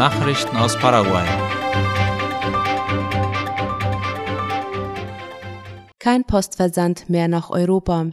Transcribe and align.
Nachrichten 0.00 0.56
aus 0.56 0.78
Paraguay. 0.78 1.26
Kein 5.98 6.24
Postversand 6.24 7.10
mehr 7.10 7.28
nach 7.28 7.50
Europa. 7.50 8.06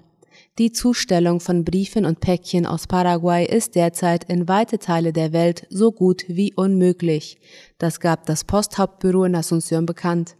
Die 0.57 0.73
Zustellung 0.73 1.39
von 1.39 1.63
Briefen 1.63 2.05
und 2.05 2.19
Päckchen 2.19 2.65
aus 2.65 2.87
Paraguay 2.87 3.45
ist 3.45 3.75
derzeit 3.75 4.25
in 4.25 4.49
weite 4.49 4.79
Teile 4.79 5.13
der 5.13 5.31
Welt 5.31 5.65
so 5.69 5.93
gut 5.93 6.25
wie 6.27 6.53
unmöglich. 6.53 7.37
Das 7.77 8.01
gab 8.01 8.25
das 8.25 8.43
Posthauptbüro 8.43 9.23
in 9.23 9.37
Asunción 9.37 9.85
bekannt. 9.85 10.35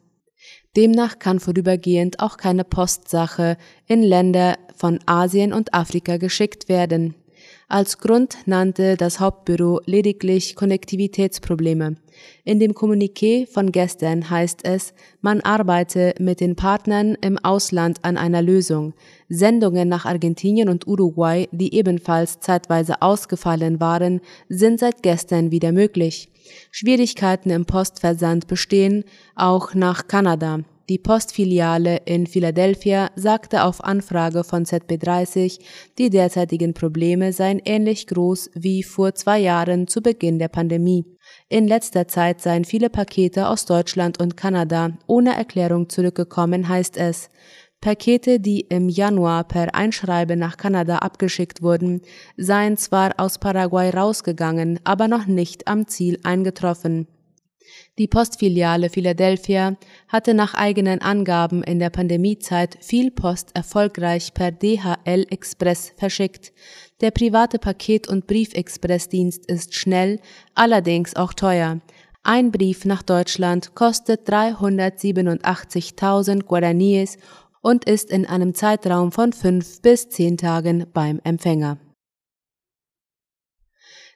Demnach 0.76 1.18
kann 1.18 1.40
vorübergehend 1.40 2.20
auch 2.20 2.36
keine 2.36 2.66
Postsache 2.66 3.56
in 3.86 4.04
Länder 4.04 4.58
von 4.76 5.00
Asien 5.06 5.54
und 5.54 5.74
Afrika 5.74 6.18
geschickt 6.18 6.68
werden. 6.68 7.16
Als 7.70 7.98
Grund 7.98 8.38
nannte 8.46 8.96
das 8.96 9.20
Hauptbüro 9.20 9.82
lediglich 9.86 10.56
Konnektivitätsprobleme. 10.56 11.98
In 12.46 12.62
dem 12.62 12.72
Kommuniqué 12.72 13.46
von 13.46 13.74
gestern 13.74 14.30
heißt 14.30 14.62
es, 14.64 14.94
man 15.20 15.42
arbeite 15.42 16.14
mit 16.18 16.40
den 16.40 16.56
Partnern 16.56 17.18
im 17.20 17.38
Ausland 17.38 17.98
an 18.04 18.16
einer 18.16 18.42
Lösung. 18.42 18.94
Sendungen 19.28 19.90
nach 19.90 20.06
Argentinien 20.06 20.70
und 20.70 20.88
Uruguay, 20.88 21.50
die 21.52 21.76
ebenfalls 21.76 22.40
zeitweise 22.40 23.02
ausgefallen 23.02 23.82
waren, 23.82 24.22
sind 24.48 24.80
seit 24.80 25.04
gestern 25.04 25.52
wieder 25.52 25.74
möglich. 25.74 26.30
Schwierigkeiten 26.72 27.50
im 27.50 27.66
Postversand 27.66 28.48
bestehen 28.48 29.04
auch 29.36 29.74
nach 29.74 30.08
Kanada. 30.08 30.62
Die 30.90 31.00
Postfiliale 31.00 31.98
in 32.06 32.28
Philadelphia 32.28 33.10
sagte 33.16 33.64
auf 33.64 33.84
Anfrage 33.84 34.46
von 34.46 34.64
ZB30, 34.64 35.60
die 35.98 36.10
derzeitigen 36.10 36.74
Probleme 36.74 37.34
seien 37.34 37.62
ähnlich 37.66 38.08
groß 38.08 38.52
wie 38.54 38.84
vor 38.84 39.14
zwei 39.14 39.40
Jahren 39.40 39.88
zu 39.88 40.02
Beginn 40.02 40.40
der 40.40 40.48
Pandemie. 40.48 41.04
In 41.50 41.68
letzter 41.68 42.08
Zeit 42.08 42.40
seien 42.40 42.64
viele 42.64 42.90
Pakete 42.90 43.50
aus 43.50 43.66
Deutschland 43.66 44.22
und 44.22 44.38
Kanada 44.38 44.92
ohne 45.08 45.36
Erklärung 45.36 45.90
zurückgekommen, 45.90 46.70
heißt 46.70 46.96
es. 46.96 47.30
Pakete, 47.82 48.40
die 48.40 48.62
im 48.62 48.88
Januar 48.88 49.44
per 49.44 49.76
Einschreiben 49.76 50.40
nach 50.40 50.56
Kanada 50.56 51.00
abgeschickt 51.00 51.62
wurden, 51.62 52.02
seien 52.38 52.78
zwar 52.78 53.14
aus 53.18 53.40
Paraguay 53.40 53.90
rausgegangen, 53.90 54.80
aber 54.86 55.10
noch 55.10 55.28
nicht 55.28 55.68
am 55.68 55.86
Ziel 55.86 56.18
eingetroffen. 56.24 57.08
Die 57.98 58.08
Postfiliale 58.08 58.90
Philadelphia 58.90 59.76
hatte 60.08 60.34
nach 60.34 60.54
eigenen 60.54 61.02
Angaben 61.02 61.64
in 61.64 61.80
der 61.80 61.90
Pandemiezeit 61.90 62.78
viel 62.82 63.12
Post 63.12 63.52
erfolgreich 63.56 64.34
per 64.34 64.52
DHL 64.52 65.26
Express 65.30 65.94
verschickt. 65.98 66.54
Der 67.02 67.12
private 67.12 67.60
Paket- 67.60 68.08
und 68.08 68.28
Briefexpressdienst 68.28 69.46
ist 69.46 69.76
schnell, 69.76 70.20
allerdings 70.56 71.16
auch 71.16 71.34
teuer. 71.34 71.82
Ein 72.24 72.52
Brief 72.52 72.86
nach 72.86 73.04
Deutschland 73.04 73.74
kostet 73.74 74.30
387.000 74.30 76.44
Guaraníes 76.44 77.18
und 77.62 77.86
ist 77.86 78.12
in 78.12 78.26
einem 78.26 78.54
Zeitraum 78.54 79.12
von 79.12 79.34
fünf 79.34 79.82
bis 79.82 80.10
zehn 80.10 80.38
Tagen 80.38 80.86
beim 80.94 81.20
Empfänger. 81.24 81.78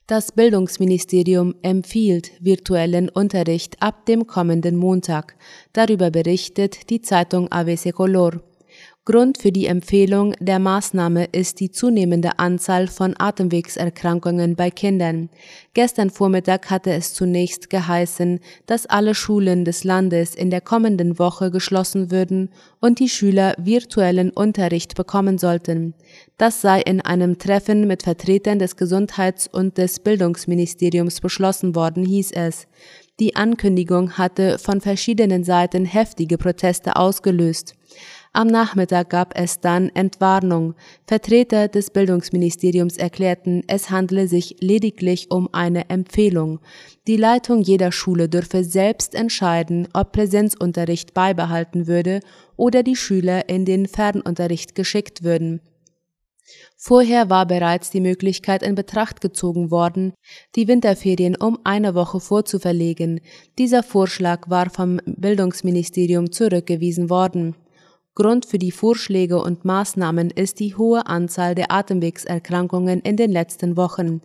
Das 0.07 0.31
Bildungsministerium 0.33 1.55
empfiehlt 1.61 2.31
virtuellen 2.39 3.07
Unterricht 3.07 3.81
ab 3.81 4.05
dem 4.05 4.27
kommenden 4.27 4.75
Montag. 4.75 5.35
Darüber 5.73 6.11
berichtet 6.11 6.89
die 6.89 7.01
Zeitung 7.01 7.49
ABC 7.49 7.91
Color. 7.91 8.41
Grund 9.03 9.39
für 9.39 9.51
die 9.51 9.65
Empfehlung 9.65 10.35
der 10.39 10.59
Maßnahme 10.59 11.25
ist 11.31 11.59
die 11.59 11.71
zunehmende 11.71 12.37
Anzahl 12.37 12.85
von 12.85 13.15
Atemwegserkrankungen 13.17 14.55
bei 14.55 14.69
Kindern. 14.69 15.29
Gestern 15.73 16.11
Vormittag 16.11 16.69
hatte 16.69 16.91
es 16.91 17.15
zunächst 17.15 17.71
geheißen, 17.71 18.39
dass 18.67 18.85
alle 18.85 19.15
Schulen 19.15 19.65
des 19.65 19.83
Landes 19.83 20.35
in 20.35 20.51
der 20.51 20.61
kommenden 20.61 21.17
Woche 21.17 21.49
geschlossen 21.49 22.11
würden 22.11 22.51
und 22.79 22.99
die 22.99 23.09
Schüler 23.09 23.55
virtuellen 23.57 24.29
Unterricht 24.29 24.93
bekommen 24.93 25.39
sollten. 25.39 25.95
Das 26.37 26.61
sei 26.61 26.79
in 26.81 27.01
einem 27.01 27.39
Treffen 27.39 27.87
mit 27.87 28.03
Vertretern 28.03 28.59
des 28.59 28.77
Gesundheits- 28.77 29.47
und 29.47 29.79
des 29.79 29.99
Bildungsministeriums 29.99 31.21
beschlossen 31.21 31.73
worden, 31.73 32.05
hieß 32.05 32.33
es. 32.33 32.67
Die 33.19 33.35
Ankündigung 33.35 34.19
hatte 34.19 34.59
von 34.59 34.79
verschiedenen 34.79 35.43
Seiten 35.43 35.85
heftige 35.85 36.37
Proteste 36.37 36.97
ausgelöst. 36.97 37.75
Am 38.33 38.47
Nachmittag 38.47 39.09
gab 39.09 39.37
es 39.37 39.59
dann 39.59 39.89
Entwarnung. 39.89 40.75
Vertreter 41.05 41.67
des 41.67 41.89
Bildungsministeriums 41.89 42.95
erklärten, 42.95 43.61
es 43.67 43.89
handle 43.89 44.29
sich 44.29 44.55
lediglich 44.61 45.29
um 45.31 45.49
eine 45.51 45.89
Empfehlung. 45.89 46.61
Die 47.07 47.17
Leitung 47.17 47.61
jeder 47.61 47.91
Schule 47.91 48.29
dürfe 48.29 48.63
selbst 48.63 49.15
entscheiden, 49.15 49.89
ob 49.93 50.13
Präsenzunterricht 50.13 51.13
beibehalten 51.13 51.87
würde 51.87 52.21
oder 52.55 52.83
die 52.83 52.95
Schüler 52.95 53.49
in 53.49 53.65
den 53.65 53.85
Fernunterricht 53.85 54.75
geschickt 54.75 55.23
würden. 55.23 55.59
Vorher 56.77 57.29
war 57.29 57.45
bereits 57.45 57.91
die 57.91 58.01
Möglichkeit 58.01 58.63
in 58.63 58.75
Betracht 58.75 59.19
gezogen 59.19 59.71
worden, 59.71 60.13
die 60.55 60.69
Winterferien 60.69 61.35
um 61.35 61.59
eine 61.65 61.95
Woche 61.95 62.21
vorzuverlegen. 62.21 63.19
Dieser 63.57 63.83
Vorschlag 63.83 64.49
war 64.49 64.69
vom 64.69 65.01
Bildungsministerium 65.05 66.31
zurückgewiesen 66.31 67.09
worden. 67.09 67.55
Grund 68.13 68.45
für 68.45 68.59
die 68.59 68.71
Vorschläge 68.71 69.41
und 69.41 69.63
Maßnahmen 69.63 70.31
ist 70.31 70.59
die 70.59 70.75
hohe 70.75 71.07
Anzahl 71.07 71.55
der 71.55 71.71
Atemwegserkrankungen 71.71 72.99
in 72.99 73.15
den 73.15 73.31
letzten 73.31 73.77
Wochen. 73.77 74.21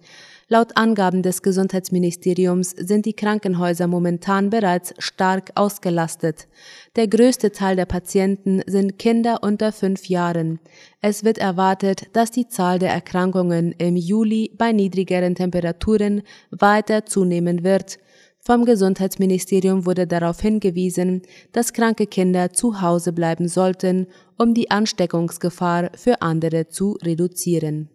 Laut 0.48 0.76
Angaben 0.76 1.22
des 1.22 1.40
Gesundheitsministeriums 1.40 2.70
sind 2.70 3.06
die 3.06 3.12
Krankenhäuser 3.12 3.86
momentan 3.86 4.50
bereits 4.50 4.92
stark 4.98 5.52
ausgelastet. 5.54 6.48
Der 6.96 7.06
größte 7.06 7.52
Teil 7.52 7.76
der 7.76 7.86
Patienten 7.86 8.60
sind 8.66 8.98
Kinder 8.98 9.42
unter 9.42 9.70
fünf 9.70 10.08
Jahren. 10.08 10.58
Es 11.00 11.22
wird 11.22 11.38
erwartet, 11.38 12.08
dass 12.12 12.32
die 12.32 12.48
Zahl 12.48 12.80
der 12.80 12.90
Erkrankungen 12.90 13.72
im 13.78 13.96
Juli 13.96 14.50
bei 14.56 14.72
niedrigeren 14.72 15.36
Temperaturen 15.36 16.22
weiter 16.50 17.06
zunehmen 17.06 17.62
wird. 17.62 17.98
Vom 18.46 18.64
Gesundheitsministerium 18.64 19.86
wurde 19.86 20.06
darauf 20.06 20.40
hingewiesen, 20.40 21.22
dass 21.50 21.72
kranke 21.72 22.06
Kinder 22.06 22.52
zu 22.52 22.80
Hause 22.80 23.12
bleiben 23.12 23.48
sollten, 23.48 24.06
um 24.38 24.54
die 24.54 24.70
Ansteckungsgefahr 24.70 25.90
für 25.96 26.22
andere 26.22 26.68
zu 26.68 26.96
reduzieren. 27.02 27.90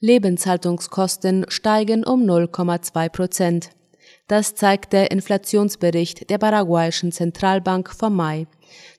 Lebenshaltungskosten 0.00 1.44
steigen 1.48 2.04
um 2.04 2.22
0,2 2.22 3.10
Prozent. 3.10 3.70
Das 4.28 4.54
zeigt 4.54 4.94
der 4.94 5.10
Inflationsbericht 5.10 6.30
der 6.30 6.38
paraguayischen 6.38 7.12
Zentralbank 7.12 7.90
vom 7.90 8.16
Mai. 8.16 8.46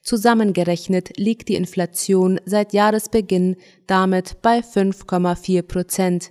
Zusammengerechnet 0.03 1.17
liegt 1.17 1.49
die 1.49 1.55
Inflation 1.55 2.39
seit 2.45 2.71
Jahresbeginn 2.71 3.55
damit 3.87 4.43
bei 4.43 4.59
5,4 4.59 5.63
Prozent. 5.63 6.29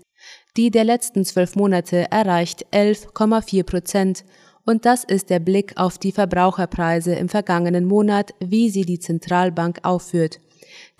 Die 0.56 0.70
der 0.70 0.84
letzten 0.84 1.24
zwölf 1.24 1.56
Monate 1.56 2.10
erreicht 2.10 2.66
11,4 2.72 3.64
Prozent 3.64 4.24
und 4.66 4.84
das 4.84 5.02
ist 5.02 5.30
der 5.30 5.40
Blick 5.40 5.72
auf 5.76 5.96
die 5.96 6.12
Verbraucherpreise 6.12 7.14
im 7.14 7.30
vergangenen 7.30 7.86
Monat, 7.86 8.34
wie 8.38 8.68
sie 8.68 8.84
die 8.84 8.98
Zentralbank 8.98 9.80
aufführt. 9.82 10.40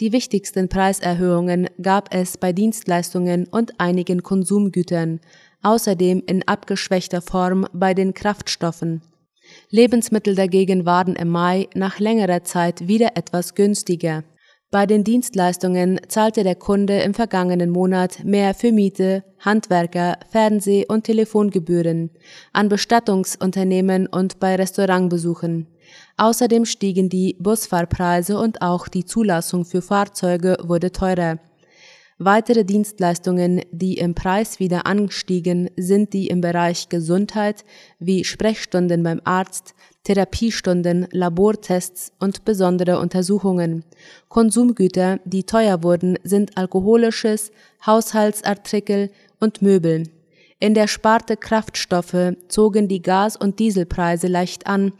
Die 0.01 0.13
wichtigsten 0.13 0.69
Preiserhöhungen 0.69 1.69
gab 1.81 2.15
es 2.15 2.39
bei 2.39 2.53
Dienstleistungen 2.53 3.47
und 3.47 3.79
einigen 3.79 4.23
Konsumgütern, 4.23 5.21
außerdem 5.63 6.23
in 6.27 6.49
abgeschwächter 6.49 7.21
Form 7.21 7.67
bei 7.75 7.93
den 7.93 8.15
Kraftstoffen. 8.15 9.03
Lebensmittel 9.69 10.35
dagegen 10.35 10.87
waren 10.87 11.15
im 11.15 11.29
Mai 11.29 11.69
nach 11.75 11.99
längerer 11.99 12.43
Zeit 12.43 12.89
wieder 12.89 13.17
etwas 13.17 13.55
günstiger. 13.55 14.25
Bei 14.73 14.87
den 14.87 15.05
Dienstleistungen 15.05 16.01
zahlte 16.09 16.45
der 16.45 16.55
Kunde 16.55 17.01
im 17.01 17.13
vergangenen 17.13 17.69
Monat 17.69 18.25
mehr 18.25 18.55
für 18.55 18.73
Miete, 18.73 19.23
Handwerker, 19.39 20.17
Fernseh- 20.31 20.87
und 20.89 21.05
Telefongebühren, 21.05 22.09
an 22.55 22.71
Bestattungsunternehmen 22.71 24.07
und 24.07 24.41
bei 24.41 24.57
Restaurantbesuchen. 24.57 25.67
Außerdem 26.17 26.65
stiegen 26.65 27.11
die 27.11 27.37
Busfahrpreise 27.39 28.39
und 28.39 28.63
auch 28.63 28.89
die 28.89 29.05
Zulassung 29.05 29.67
für 29.67 29.83
Fahrzeuge 29.83 30.57
wurde 30.63 30.91
teurer. 30.91 31.37
Weitere 32.25 32.65
Dienstleistungen, 32.65 33.63
die 33.73 33.95
im 33.95 34.15
Preis 34.15 34.61
wieder 34.61 34.87
anstiegen, 34.87 35.71
sind 35.77 36.13
die 36.13 36.29
im 36.29 36.41
Bereich 36.41 36.89
Gesundheit 36.89 37.65
wie 37.99 38.23
Sprechstunden 38.23 39.03
beim 39.03 39.21
Arzt, 39.25 39.75
Therapiestunden, 40.05 41.09
Labortests 41.11 42.13
und 42.21 42.45
besondere 42.45 43.01
Untersuchungen. 43.01 43.85
Konsumgüter, 44.29 45.19
die 45.25 45.43
teuer 45.43 45.83
wurden, 45.83 46.17
sind 46.23 46.57
alkoholisches, 46.57 47.51
Haushaltsartikel 47.85 49.11
und 49.41 49.61
Möbel. 49.61 50.05
In 50.61 50.75
der 50.75 50.87
Sparte 50.87 51.37
Kraftstoffe 51.37 52.37
zogen 52.47 52.87
die 52.87 53.03
Gas- 53.03 53.37
und 53.37 53.59
Dieselpreise 53.59 54.29
leicht 54.29 54.69
an, 54.69 54.93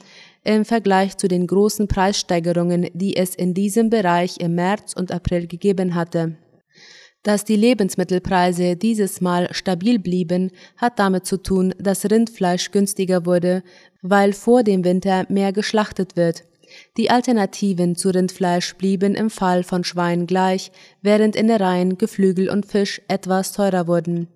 im 0.43 0.65
Vergleich 0.65 1.17
zu 1.19 1.29
den 1.29 1.47
großen 1.47 1.87
Preissteigerungen, 1.87 2.89
die 2.95 3.17
es 3.17 3.37
in 3.37 3.55
diesem 3.55 3.91
Bereich 3.91 4.41
im 4.41 4.57
März 4.57 4.93
und 4.95 5.13
April 5.13 5.47
gegeben 5.47 5.95
hatte. 5.95 6.37
Dass 7.23 7.45
die 7.45 7.57
Lebensmittelpreise 7.57 8.75
dieses 8.75 9.21
Mal 9.21 9.49
stabil 9.53 10.01
blieben, 10.01 10.51
hat 10.77 10.99
damit 10.99 11.25
zu 11.25 11.41
tun, 11.41 11.73
dass 11.79 12.11
Rindfleisch 12.11 12.73
günstiger 12.73 13.27
wurde, 13.27 13.63
weil 14.03 14.33
vor 14.33 14.65
dem 14.65 14.85
Winter 14.85 15.25
mehr 15.29 15.53
geschlachtet 15.53 16.17
wird. 16.17 16.45
Die 16.97 17.11
Alternativen 17.11 17.95
zu 17.95 18.11
Rindfleisch 18.11 18.75
blieben 18.75 19.15
im 19.15 19.31
Fall 19.31 19.63
von 19.63 19.85
Schwein 19.85 20.27
gleich, 20.27 20.73
während 21.01 21.37
Innereien, 21.37 21.97
Geflügel 21.97 22.49
und 22.49 22.67
Fisch 22.67 23.01
etwas 23.09 23.53
teurer 23.53 23.87
wurden. 23.87 24.27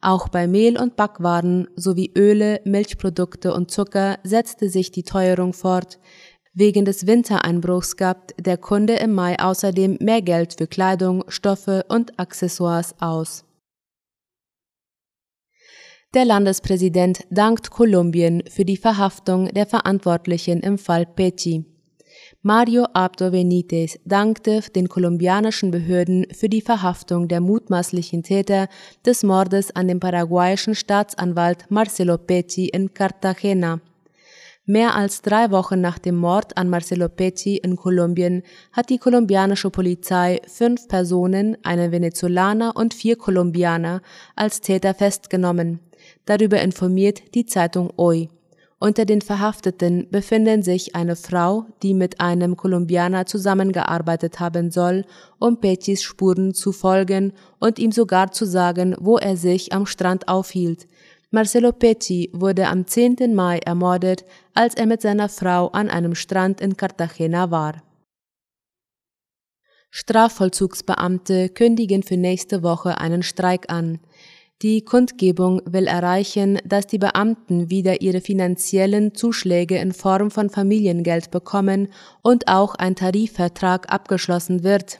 Auch 0.00 0.28
bei 0.28 0.46
Mehl 0.46 0.78
und 0.78 0.94
Backwaren 0.94 1.66
sowie 1.74 2.12
Öle, 2.16 2.60
Milchprodukte 2.64 3.52
und 3.52 3.72
Zucker 3.72 4.18
setzte 4.22 4.68
sich 4.68 4.92
die 4.92 5.02
Teuerung 5.02 5.54
fort. 5.54 5.98
Wegen 6.58 6.84
des 6.84 7.06
Wintereinbruchs 7.06 7.96
gab 7.96 8.32
der 8.36 8.56
Kunde 8.56 8.94
im 8.94 9.14
Mai 9.14 9.38
außerdem 9.38 9.98
mehr 10.00 10.22
Geld 10.22 10.54
für 10.58 10.66
Kleidung, 10.66 11.22
Stoffe 11.28 11.84
und 11.88 12.18
Accessoires 12.18 12.96
aus. 12.98 13.44
Der 16.14 16.24
Landespräsident 16.24 17.20
dankt 17.30 17.70
Kolumbien 17.70 18.42
für 18.50 18.64
die 18.64 18.76
Verhaftung 18.76 19.54
der 19.54 19.66
Verantwortlichen 19.66 20.58
im 20.58 20.78
Fall 20.78 21.06
Pecci. 21.06 21.64
Mario 22.42 22.86
Abdo 22.92 23.30
Benitez 23.30 23.96
dankte 24.04 24.60
den 24.74 24.88
kolumbianischen 24.88 25.70
Behörden 25.70 26.26
für 26.32 26.48
die 26.48 26.62
Verhaftung 26.62 27.28
der 27.28 27.40
mutmaßlichen 27.40 28.24
Täter 28.24 28.66
des 29.06 29.22
Mordes 29.22 29.70
an 29.76 29.86
dem 29.86 30.00
paraguayischen 30.00 30.74
Staatsanwalt 30.74 31.70
Marcelo 31.70 32.18
Pecci 32.18 32.66
in 32.66 32.92
Cartagena. 32.92 33.80
Mehr 34.70 34.94
als 34.96 35.22
drei 35.22 35.50
Wochen 35.50 35.80
nach 35.80 35.98
dem 35.98 36.16
Mord 36.16 36.58
an 36.58 36.68
Marcelo 36.68 37.08
Pecci 37.08 37.56
in 37.56 37.74
Kolumbien 37.74 38.42
hat 38.70 38.90
die 38.90 38.98
kolumbianische 38.98 39.70
Polizei 39.70 40.42
fünf 40.46 40.88
Personen, 40.88 41.56
einen 41.62 41.90
Venezolaner 41.90 42.76
und 42.76 42.92
vier 42.92 43.16
Kolumbianer, 43.16 44.02
als 44.36 44.60
Täter 44.60 44.92
festgenommen. 44.92 45.80
Darüber 46.26 46.60
informiert 46.60 47.34
die 47.34 47.46
Zeitung 47.46 47.90
Hoy. 47.96 48.28
Unter 48.78 49.06
den 49.06 49.22
Verhafteten 49.22 50.06
befinden 50.10 50.62
sich 50.62 50.94
eine 50.94 51.16
Frau, 51.16 51.64
die 51.82 51.94
mit 51.94 52.20
einem 52.20 52.54
Kolumbianer 52.54 53.24
zusammengearbeitet 53.24 54.38
haben 54.38 54.70
soll, 54.70 55.06
um 55.38 55.60
Peccis 55.60 56.02
Spuren 56.02 56.52
zu 56.52 56.72
folgen 56.72 57.32
und 57.58 57.78
ihm 57.78 57.90
sogar 57.90 58.32
zu 58.32 58.44
sagen, 58.44 58.94
wo 59.00 59.16
er 59.16 59.38
sich 59.38 59.72
am 59.72 59.86
Strand 59.86 60.28
aufhielt. 60.28 60.86
Marcelo 61.30 61.72
Pecci 61.72 62.30
wurde 62.32 62.68
am 62.68 62.86
10. 62.86 63.34
Mai 63.34 63.58
ermordet, 63.58 64.24
als 64.54 64.74
er 64.74 64.86
mit 64.86 65.02
seiner 65.02 65.28
Frau 65.28 65.68
an 65.68 65.90
einem 65.90 66.14
Strand 66.14 66.62
in 66.62 66.76
Cartagena 66.78 67.50
war. 67.50 67.82
Strafvollzugsbeamte 69.90 71.50
kündigen 71.50 72.02
für 72.02 72.16
nächste 72.16 72.62
Woche 72.62 72.98
einen 72.98 73.22
Streik 73.22 73.70
an. 73.70 74.00
Die 74.62 74.84
Kundgebung 74.84 75.60
will 75.66 75.86
erreichen, 75.86 76.60
dass 76.64 76.86
die 76.86 76.98
Beamten 76.98 77.68
wieder 77.68 78.00
ihre 78.00 78.22
finanziellen 78.22 79.14
Zuschläge 79.14 79.76
in 79.76 79.92
Form 79.92 80.30
von 80.30 80.48
Familiengeld 80.48 81.30
bekommen 81.30 81.88
und 82.22 82.48
auch 82.48 82.74
ein 82.74 82.96
Tarifvertrag 82.96 83.92
abgeschlossen 83.92 84.64
wird. 84.64 84.98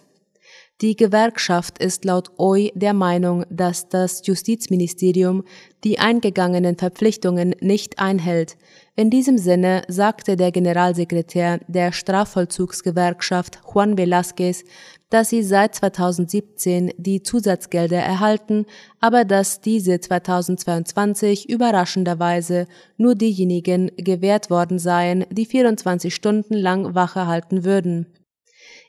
Die 0.80 0.94
Gewerkschaft 0.94 1.78
ist 1.78 2.04
laut 2.04 2.30
OI 2.38 2.70
der 2.76 2.94
Meinung, 2.94 3.44
dass 3.50 3.88
das 3.88 4.24
Justizministerium 4.24 5.42
die 5.82 5.98
eingegangenen 5.98 6.76
Verpflichtungen 6.76 7.56
nicht 7.60 7.98
einhält. 7.98 8.56
In 8.94 9.10
diesem 9.10 9.38
Sinne 9.38 9.82
sagte 9.88 10.36
der 10.36 10.52
Generalsekretär 10.52 11.58
der 11.66 11.90
Strafvollzugsgewerkschaft 11.90 13.58
Juan 13.74 13.96
Velázquez, 13.96 14.64
dass 15.10 15.30
sie 15.30 15.42
seit 15.42 15.74
2017 15.74 16.92
die 16.96 17.24
Zusatzgelder 17.24 17.98
erhalten, 17.98 18.64
aber 19.00 19.24
dass 19.24 19.60
diese 19.60 19.98
2022 19.98 21.48
überraschenderweise 21.48 22.68
nur 22.96 23.16
diejenigen 23.16 23.90
gewährt 23.96 24.48
worden 24.48 24.78
seien, 24.78 25.24
die 25.32 25.46
24 25.46 26.14
Stunden 26.14 26.54
lang 26.54 26.94
Wache 26.94 27.26
halten 27.26 27.64
würden. 27.64 28.06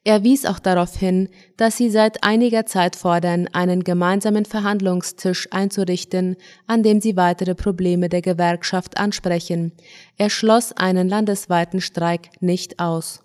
Er 0.06 0.24
wies 0.24 0.46
auch 0.46 0.60
darauf 0.60 0.96
hin, 0.96 1.30
dass 1.58 1.76
sie 1.78 1.90
seit 1.90 2.24
einiger 2.24 2.66
Zeit 2.66 2.96
fordern, 2.96 3.48
einen 3.52 3.84
gemeinsamen 3.84 4.46
Verhandlungstisch 4.46 5.48
einzurichten, 5.52 6.38
an 6.68 6.84
dem 6.84 7.02
sie 7.02 7.18
weitere 7.18 7.54
Probleme 7.54 8.08
der 8.08 8.22
Gewerkschaft 8.22 8.98
ansprechen. 8.98 9.74
Er 10.18 10.30
schloss 10.30 10.72
einen 10.72 11.10
landesweiten 11.10 11.82
Streik 11.82 12.30
nicht 12.40 12.80
aus. 12.80 13.22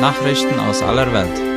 Nachrichten 0.00 0.58
aus 0.58 0.82
aller 0.82 1.12
Welt. 1.12 1.52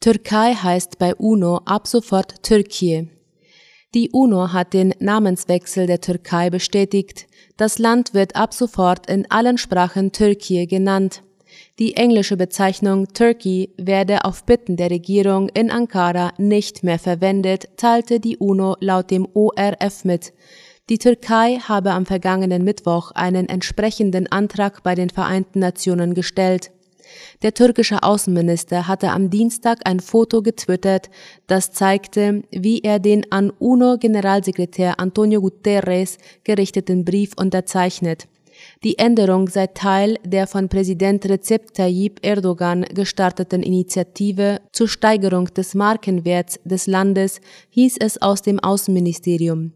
Türkei 0.00 0.54
heißt 0.54 0.98
bei 0.98 1.14
UNO 1.14 1.60
ab 1.64 1.86
sofort 1.86 2.42
Türkei. 2.42 3.13
Die 3.94 4.10
UNO 4.10 4.52
hat 4.52 4.74
den 4.74 4.92
Namenswechsel 4.98 5.86
der 5.86 6.00
Türkei 6.00 6.50
bestätigt. 6.50 7.28
Das 7.56 7.78
Land 7.78 8.12
wird 8.12 8.34
ab 8.34 8.52
sofort 8.52 9.08
in 9.08 9.30
allen 9.30 9.56
Sprachen 9.56 10.10
Türkei 10.10 10.66
genannt. 10.66 11.22
Die 11.78 11.94
englische 11.94 12.36
Bezeichnung 12.36 13.06
Turkey 13.12 13.70
werde 13.76 14.24
auf 14.24 14.44
Bitten 14.44 14.76
der 14.76 14.90
Regierung 14.90 15.48
in 15.50 15.70
Ankara 15.70 16.32
nicht 16.38 16.82
mehr 16.82 16.98
verwendet, 16.98 17.68
teilte 17.76 18.18
die 18.18 18.36
UNO 18.36 18.76
laut 18.80 19.12
dem 19.12 19.28
ORF 19.32 20.04
mit. 20.04 20.32
Die 20.90 20.98
Türkei 20.98 21.60
habe 21.62 21.92
am 21.92 22.04
vergangenen 22.04 22.64
Mittwoch 22.64 23.12
einen 23.12 23.48
entsprechenden 23.48 24.26
Antrag 24.26 24.82
bei 24.82 24.96
den 24.96 25.10
Vereinten 25.10 25.60
Nationen 25.60 26.14
gestellt. 26.14 26.72
Der 27.42 27.54
türkische 27.54 28.02
Außenminister 28.02 28.88
hatte 28.88 29.10
am 29.10 29.30
Dienstag 29.30 29.80
ein 29.84 30.00
Foto 30.00 30.42
getwittert, 30.42 31.10
das 31.46 31.72
zeigte, 31.72 32.42
wie 32.50 32.80
er 32.80 32.98
den 32.98 33.30
an 33.30 33.52
UNO-Generalsekretär 33.58 34.98
Antonio 35.00 35.40
Guterres 35.40 36.18
gerichteten 36.44 37.04
Brief 37.04 37.32
unterzeichnet. 37.36 38.28
Die 38.82 38.98
Änderung 38.98 39.48
sei 39.48 39.66
Teil 39.66 40.18
der 40.24 40.46
von 40.46 40.68
Präsident 40.68 41.24
Recep 41.26 41.74
Tayyip 41.74 42.20
Erdogan 42.22 42.82
gestarteten 42.82 43.62
Initiative 43.62 44.60
zur 44.72 44.88
Steigerung 44.88 45.46
des 45.46 45.74
Markenwerts 45.74 46.60
des 46.64 46.86
Landes, 46.86 47.40
hieß 47.70 47.96
es 48.00 48.20
aus 48.20 48.42
dem 48.42 48.60
Außenministerium. 48.60 49.72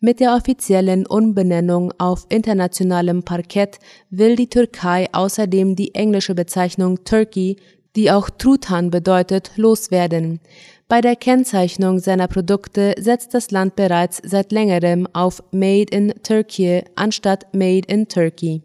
Mit 0.00 0.20
der 0.20 0.34
offiziellen 0.34 1.06
Umbenennung 1.06 1.92
auf 1.98 2.26
internationalem 2.28 3.22
Parkett 3.22 3.78
will 4.10 4.36
die 4.36 4.48
Türkei 4.48 5.08
außerdem 5.12 5.76
die 5.76 5.94
englische 5.94 6.34
Bezeichnung 6.34 7.04
Turkey, 7.04 7.56
die 7.96 8.10
auch 8.10 8.30
Truthahn 8.30 8.90
bedeutet, 8.90 9.52
loswerden. 9.56 10.40
Bei 10.88 11.00
der 11.00 11.16
Kennzeichnung 11.16 12.00
seiner 12.00 12.26
Produkte 12.26 12.94
setzt 12.98 13.34
das 13.34 13.50
Land 13.50 13.76
bereits 13.76 14.20
seit 14.24 14.52
längerem 14.52 15.06
auf 15.12 15.42
Made 15.52 15.94
in 15.94 16.12
Turkey 16.22 16.82
anstatt 16.96 17.52
Made 17.54 17.86
in 17.86 18.08
Turkey. 18.08 18.62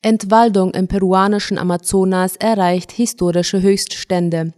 Entwaldung 0.00 0.74
im 0.74 0.86
peruanischen 0.86 1.58
Amazonas 1.58 2.36
erreicht 2.36 2.92
historische 2.92 3.62
Höchststände. 3.62 4.52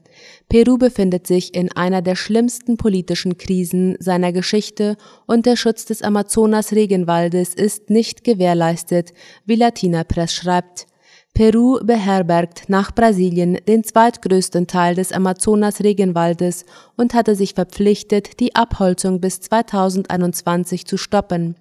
Peru 0.49 0.79
befindet 0.79 1.27
sich 1.27 1.55
in 1.55 1.73
einer 1.73 2.03
der 2.03 2.17
schlimmsten 2.17 2.77
politischen 2.77 3.39
Krisen 3.39 3.97
seiner 3.99 4.33
Geschichte 4.33 4.97
und 5.27 5.47
der 5.47 5.57
Schutz 5.57 5.85
des 5.85 6.03
Amazonas-Regenwaldes 6.03 7.55
ist 7.55 7.91
nicht 7.91 8.25
gewährleistet, 8.25 9.13
wie 9.45 9.57
Latina 9.57 10.05
Press 10.05 10.33
schreibt. 10.33 10.87
Peru 11.37 11.81
beherbergt 11.85 12.71
nach 12.71 12.95
Brasilien 12.95 13.59
den 13.69 13.85
zweitgrößten 13.85 14.67
Teil 14.67 14.95
des 14.95 15.13
Amazonas-Regenwaldes 15.13 16.65
und 16.97 17.13
hatte 17.13 17.35
sich 17.35 17.53
verpflichtet, 17.53 18.41
die 18.41 18.57
Abholzung 18.57 19.21
bis 19.21 19.43
2021 19.43 20.87
zu 20.87 20.97
stoppen. 20.97 21.57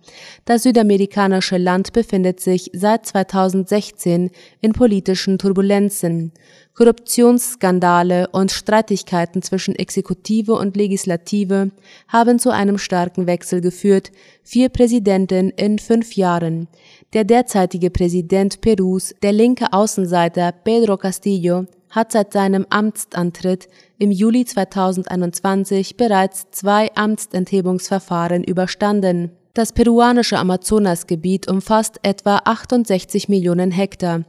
Das 0.46 0.64
südamerikanische 0.64 1.58
Land 1.58 1.92
befindet 1.92 2.40
sich 2.40 2.72
seit 2.72 3.06
2016 3.06 4.32
in 4.62 4.72
politischen 4.72 5.38
Turbulenzen. 5.38 6.32
Korruptionsskandale 6.76 8.28
und 8.34 8.52
Streitigkeiten 8.52 9.42
zwischen 9.42 9.76
Exekutive 9.76 10.54
und 10.54 10.76
Legislative 10.76 11.72
haben 12.10 12.38
zu 12.38 12.50
einem 12.50 12.78
starken 12.78 13.28
Wechsel 13.28 13.62
geführt, 13.62 14.12
vier 14.44 14.68
Präsidenten 14.68 15.52
in 15.52 15.80
fünf 15.80 16.16
Jahren. 16.18 16.68
Der 17.14 17.24
derzeitige 17.24 17.90
Präsident 17.90 18.60
Perus, 18.60 19.16
der 19.24 19.32
linke 19.32 19.72
Außenseiter 19.72 20.52
Pedro 20.52 20.98
Castillo, 20.98 21.66
hat 21.92 22.12
seit 22.12 22.34
seinem 22.34 22.66
Amtsantritt 22.70 23.70
im 23.98 24.12
Juli 24.12 24.44
2021 24.44 25.96
bereits 25.96 26.52
zwei 26.52 26.94
Amtsenthebungsverfahren 26.94 28.44
überstanden. 28.44 29.32
Das 29.54 29.72
peruanische 29.72 30.38
Amazonasgebiet 30.38 31.50
umfasst 31.50 32.00
etwa 32.04 32.42
68 32.44 33.30
Millionen 33.30 33.72
Hektar. 33.72 34.26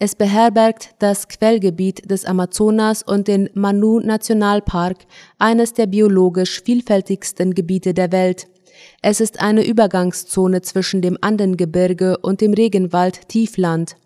Es 0.00 0.14
beherbergt 0.14 0.94
das 1.00 1.26
Quellgebiet 1.26 2.08
des 2.08 2.24
Amazonas 2.24 3.02
und 3.02 3.26
den 3.26 3.50
Manu 3.54 3.98
Nationalpark, 3.98 4.98
eines 5.38 5.72
der 5.72 5.88
biologisch 5.88 6.62
vielfältigsten 6.62 7.52
Gebiete 7.52 7.94
der 7.94 8.12
Welt. 8.12 8.46
Es 9.02 9.20
ist 9.20 9.40
eine 9.40 9.66
Übergangszone 9.66 10.62
zwischen 10.62 11.02
dem 11.02 11.18
Andengebirge 11.20 12.16
und 12.18 12.40
dem 12.40 12.54
Regenwald 12.54 13.28
Tiefland. 13.28 13.96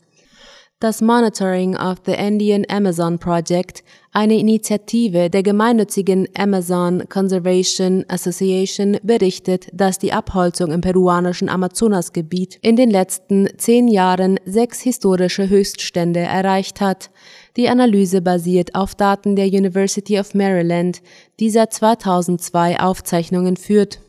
Das 0.83 1.01
Monitoring 1.01 1.77
of 1.77 1.99
the 2.07 2.15
Indian 2.15 2.65
Amazon 2.69 3.17
Project, 3.17 3.85
eine 4.11 4.37
Initiative 4.37 5.31
der 5.31 5.45
gemeinnützigen 5.45 6.27
Amazon 6.37 7.05
Conservation 7.09 8.05
Association, 8.09 8.99
berichtet, 9.05 9.69
dass 9.73 10.01
die 10.01 10.13
Abholzung 10.13 10.73
im 10.73 10.81
peruanischen 10.81 11.49
Amazonasgebiet 11.49 12.59
in 12.63 12.75
den 12.75 12.91
letzten 12.91 13.49
zehn 13.59 13.87
Jahren 13.87 14.41
sechs 14.45 14.81
historische 14.81 15.49
Höchststände 15.49 16.19
erreicht 16.19 16.81
hat. 16.81 17.11
Die 17.57 17.69
Analyse 17.69 18.21
basiert 18.21 18.75
auf 18.75 18.97
Daten 18.97 19.37
der 19.37 19.47
University 19.47 20.19
of 20.19 20.35
Maryland, 20.35 21.01
die 21.39 21.51
seit 21.51 21.73
2002 21.73 22.81
Aufzeichnungen 22.81 23.57
führt. 23.57 24.01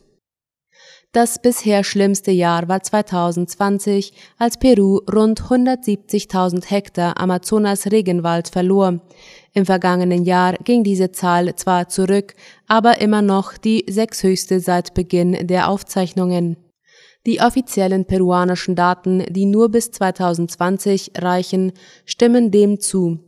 Das 1.14 1.38
bisher 1.38 1.84
schlimmste 1.84 2.32
Jahr 2.32 2.66
war 2.66 2.82
2020, 2.82 4.12
als 4.36 4.58
Peru 4.58 4.98
rund 5.08 5.42
170.000 5.42 6.68
Hektar 6.68 7.20
Amazonas-Regenwald 7.20 8.48
verlor. 8.48 8.98
Im 9.52 9.64
vergangenen 9.64 10.24
Jahr 10.24 10.54
ging 10.64 10.82
diese 10.82 11.12
Zahl 11.12 11.54
zwar 11.54 11.88
zurück, 11.88 12.34
aber 12.66 13.00
immer 13.00 13.22
noch 13.22 13.56
die 13.56 13.84
sechshöchste 13.88 14.58
seit 14.58 14.94
Beginn 14.94 15.46
der 15.46 15.68
Aufzeichnungen. 15.68 16.56
Die 17.26 17.40
offiziellen 17.40 18.06
peruanischen 18.06 18.74
Daten, 18.74 19.22
die 19.30 19.46
nur 19.46 19.68
bis 19.68 19.92
2020 19.92 21.12
reichen, 21.16 21.74
stimmen 22.06 22.50
dem 22.50 22.80
zu. 22.80 23.20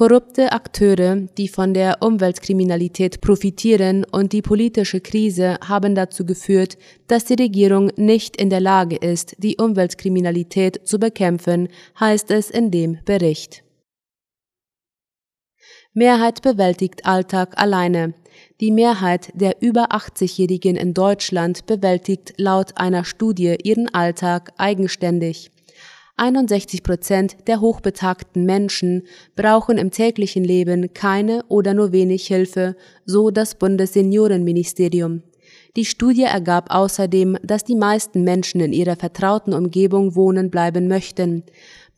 Korrupte 0.00 0.52
Akteure, 0.52 1.28
die 1.36 1.46
von 1.46 1.74
der 1.74 1.98
Umweltkriminalität 2.00 3.20
profitieren 3.20 4.06
und 4.10 4.32
die 4.32 4.40
politische 4.40 5.02
Krise 5.02 5.58
haben 5.62 5.94
dazu 5.94 6.24
geführt, 6.24 6.78
dass 7.06 7.26
die 7.26 7.34
Regierung 7.34 7.92
nicht 7.96 8.40
in 8.40 8.48
der 8.48 8.60
Lage 8.60 8.96
ist, 8.96 9.36
die 9.36 9.58
Umweltkriminalität 9.58 10.88
zu 10.88 10.98
bekämpfen, 10.98 11.68
heißt 12.00 12.30
es 12.30 12.48
in 12.48 12.70
dem 12.70 12.96
Bericht. 13.04 13.62
Mehrheit 15.92 16.40
bewältigt 16.40 17.04
Alltag 17.04 17.60
alleine. 17.60 18.14
Die 18.62 18.70
Mehrheit 18.70 19.28
der 19.34 19.60
über 19.60 19.92
80-Jährigen 19.92 20.76
in 20.76 20.94
Deutschland 20.94 21.66
bewältigt 21.66 22.32
laut 22.38 22.78
einer 22.78 23.04
Studie 23.04 23.54
ihren 23.62 23.92
Alltag 23.92 24.54
eigenständig. 24.56 25.50
61 26.20 26.82
Prozent 26.82 27.36
der 27.46 27.62
hochbetagten 27.62 28.44
Menschen 28.44 29.04
brauchen 29.36 29.78
im 29.78 29.90
täglichen 29.90 30.44
Leben 30.44 30.92
keine 30.92 31.42
oder 31.48 31.72
nur 31.72 31.92
wenig 31.92 32.26
Hilfe, 32.26 32.76
so 33.06 33.30
das 33.30 33.54
Bundesseniorenministerium. 33.54 35.22
Die 35.76 35.86
Studie 35.86 36.24
ergab 36.24 36.66
außerdem, 36.74 37.38
dass 37.42 37.64
die 37.64 37.74
meisten 37.74 38.22
Menschen 38.22 38.60
in 38.60 38.74
ihrer 38.74 38.96
vertrauten 38.96 39.54
Umgebung 39.54 40.14
wohnen 40.14 40.50
bleiben 40.50 40.88
möchten. 40.88 41.44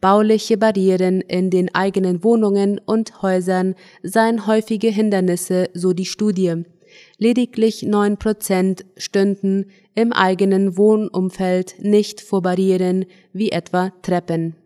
Bauliche 0.00 0.56
Barrieren 0.56 1.20
in 1.22 1.50
den 1.50 1.74
eigenen 1.74 2.22
Wohnungen 2.22 2.80
und 2.84 3.22
Häusern 3.22 3.74
seien 4.04 4.46
häufige 4.46 4.88
Hindernisse, 4.88 5.68
so 5.74 5.92
die 5.92 6.06
Studie. 6.06 6.64
Lediglich 7.22 7.84
neun 7.84 8.16
Prozent 8.16 8.84
stünden 8.96 9.66
im 9.94 10.12
eigenen 10.12 10.76
Wohnumfeld 10.76 11.76
nicht 11.78 12.20
vor 12.20 12.42
Barrieren 12.42 13.04
wie 13.32 13.52
etwa 13.52 13.92
Treppen. 14.02 14.56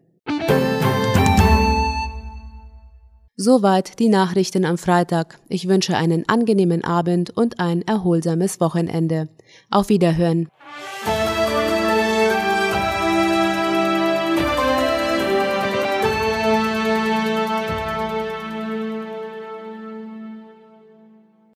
Soweit 3.36 3.98
die 3.98 4.08
Nachrichten 4.08 4.64
am 4.64 4.78
Freitag. 4.78 5.38
Ich 5.50 5.68
wünsche 5.68 5.98
einen 5.98 6.26
angenehmen 6.30 6.82
Abend 6.82 7.28
und 7.28 7.60
ein 7.60 7.82
erholsames 7.82 8.58
Wochenende. 8.58 9.28
Auf 9.68 9.90
Wiederhören. 9.90 10.48